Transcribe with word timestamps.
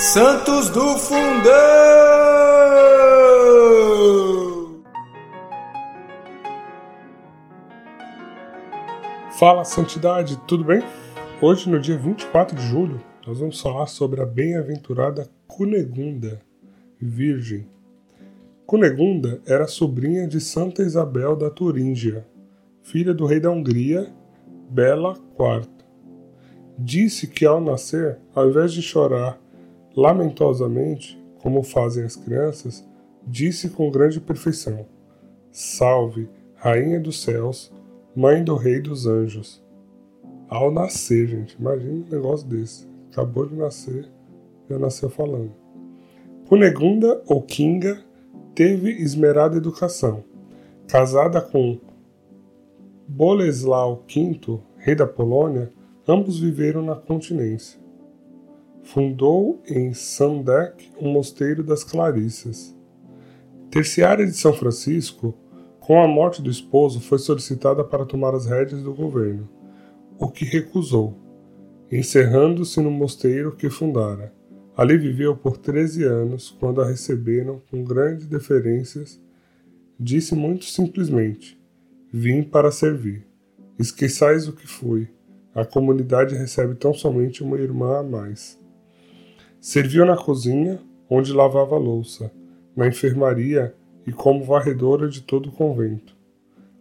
Santos 0.00 0.70
do 0.70 0.96
Fundão! 0.96 1.20
Fala, 9.38 9.62
Santidade, 9.62 10.40
tudo 10.48 10.64
bem? 10.64 10.82
Hoje, 11.42 11.68
no 11.68 11.78
dia 11.78 11.98
24 11.98 12.56
de 12.56 12.62
julho, 12.62 12.98
nós 13.26 13.40
vamos 13.40 13.60
falar 13.60 13.86
sobre 13.88 14.22
a 14.22 14.26
bem-aventurada 14.26 15.28
Cunegunda, 15.46 16.40
virgem. 16.98 17.68
Cunegunda 18.64 19.42
era 19.46 19.66
sobrinha 19.66 20.26
de 20.26 20.40
Santa 20.40 20.80
Isabel 20.80 21.36
da 21.36 21.50
Turíngia, 21.50 22.26
filha 22.82 23.12
do 23.12 23.26
rei 23.26 23.38
da 23.38 23.50
Hungria, 23.50 24.10
Bela 24.70 25.12
IV. 25.38 25.68
Disse 26.78 27.26
que 27.26 27.44
ao 27.44 27.60
nascer, 27.60 28.18
ao 28.34 28.48
invés 28.48 28.72
de 28.72 28.80
chorar 28.80 29.38
lamentosamente, 29.96 31.20
como 31.42 31.62
fazem 31.62 32.04
as 32.04 32.16
crianças, 32.16 32.86
disse 33.26 33.70
com 33.70 33.90
grande 33.90 34.20
perfeição: 34.20 34.86
Salve, 35.50 36.28
Rainha 36.54 37.00
dos 37.00 37.22
céus, 37.22 37.72
Mãe 38.14 38.42
do 38.42 38.56
Rei 38.56 38.80
dos 38.80 39.06
anjos. 39.06 39.62
Ao 40.48 40.70
nascer, 40.70 41.28
gente, 41.28 41.56
imagina 41.58 41.92
um 41.92 42.10
negócio 42.10 42.46
desse. 42.46 42.88
Acabou 43.10 43.46
de 43.46 43.54
nascer, 43.54 44.08
já 44.68 44.78
nasceu 44.78 45.08
falando. 45.08 45.52
Cunegunda 46.48 47.22
ou 47.26 47.42
Kinga 47.42 48.02
teve 48.54 48.90
esmerada 48.90 49.56
educação. 49.56 50.24
Casada 50.88 51.40
com 51.40 51.78
Boleslau 53.06 54.04
V, 54.06 54.60
rei 54.76 54.94
da 54.94 55.06
Polônia, 55.06 55.72
ambos 56.06 56.40
viveram 56.40 56.82
na 56.82 56.96
continência. 56.96 57.80
Fundou 58.82 59.62
em 59.68 59.92
Sandek 59.92 60.90
um 61.00 61.12
mosteiro 61.12 61.62
das 61.62 61.84
Clarissas. 61.84 62.76
Terciária 63.70 64.26
de 64.26 64.32
São 64.32 64.52
Francisco, 64.52 65.34
com 65.78 66.02
a 66.02 66.08
morte 66.08 66.42
do 66.42 66.50
esposo, 66.50 67.00
foi 67.00 67.18
solicitada 67.18 67.84
para 67.84 68.04
tomar 68.04 68.34
as 68.34 68.46
rédeas 68.46 68.82
do 68.82 68.92
governo, 68.92 69.48
o 70.18 70.28
que 70.28 70.44
recusou, 70.44 71.16
encerrando-se 71.90 72.80
no 72.80 72.90
mosteiro 72.90 73.54
que 73.54 73.70
fundara. 73.70 74.32
Ali 74.76 74.96
viveu 74.96 75.36
por 75.36 75.56
treze 75.56 76.04
anos, 76.04 76.50
quando 76.58 76.80
a 76.80 76.86
receberam 76.86 77.60
com 77.70 77.84
grandes 77.84 78.26
deferências, 78.26 79.20
disse 79.98 80.34
muito 80.34 80.64
simplesmente: 80.64 81.60
Vim 82.12 82.42
para 82.42 82.70
servir. 82.70 83.26
Esqueçais 83.78 84.48
o 84.48 84.52
que 84.52 84.66
fui. 84.66 85.08
A 85.54 85.64
comunidade 85.64 86.34
recebe 86.34 86.74
tão 86.74 86.94
somente 86.94 87.42
uma 87.42 87.58
irmã 87.58 87.98
a 87.98 88.02
mais. 88.02 88.58
Serviu 89.60 90.06
na 90.06 90.16
cozinha, 90.16 90.80
onde 91.08 91.34
lavava 91.34 91.76
louça, 91.76 92.32
na 92.74 92.88
enfermaria 92.88 93.74
e 94.06 94.12
como 94.12 94.42
varredora 94.42 95.06
de 95.06 95.20
todo 95.20 95.50
o 95.50 95.52
convento. 95.52 96.16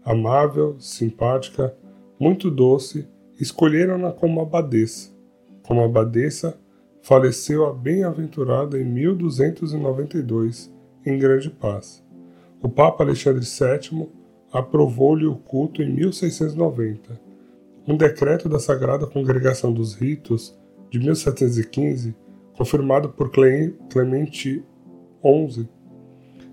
Amável, 0.06 0.78
simpática, 0.80 1.76
muito 2.18 2.50
doce, 2.50 3.06
escolheram-na 3.38 4.14
como 4.14 4.40
abadesa. 4.40 5.10
Como 5.62 5.84
abadesa, 5.84 6.58
faleceu 7.02 7.66
a 7.66 7.74
bem-aventurada 7.74 8.80
em 8.80 8.86
1292, 8.86 10.74
em 11.06 11.20
grande 11.20 11.50
paz. 11.50 12.02
O 12.62 12.70
Papa 12.70 13.04
Alexandre 13.04 13.44
VII 13.44 14.08
aprovou-lhe 14.54 15.26
o 15.26 15.36
culto 15.36 15.84
em 15.84 15.94
1690. 15.94 17.20
Um 17.86 17.98
decreto 17.98 18.48
da 18.48 18.58
Sagrada 18.58 19.06
Congregação 19.06 19.74
dos 19.74 19.96
Ritos, 19.96 20.58
de 20.90 20.98
1715, 20.98 22.16
confirmado 22.60 23.08
por 23.08 23.32
Clemente 23.32 24.62
XI, 25.24 25.70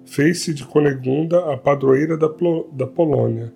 fez-se 0.05 0.55
de 0.55 0.65
Conegunda 0.65 1.53
a 1.53 1.57
padroeira 1.57 2.17
da, 2.17 2.29
da 2.71 2.87
Polônia 2.87 3.53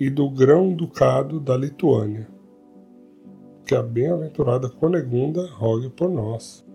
e 0.00 0.10
do 0.10 0.28
Grão-Ducado 0.28 1.38
da 1.38 1.56
Lituânia. 1.56 2.26
Que 3.64 3.76
a 3.76 3.82
bem-aventurada 3.82 4.68
Conegunda 4.68 5.48
rogue 5.52 5.88
por 5.88 6.10
nós. 6.10 6.66